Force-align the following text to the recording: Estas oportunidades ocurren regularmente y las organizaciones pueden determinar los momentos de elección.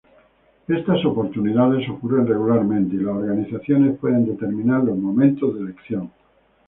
Estas 0.67 1.05
oportunidades 1.05 1.87
ocurren 1.87 2.25
regularmente 2.25 2.95
y 2.95 3.01
las 3.01 3.17
organizaciones 3.17 3.99
pueden 3.99 4.25
determinar 4.25 4.83
los 4.83 4.97
momentos 4.97 5.53
de 5.53 5.61
elección. 5.65 6.11